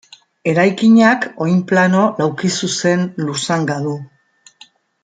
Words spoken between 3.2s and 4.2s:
luzanga du.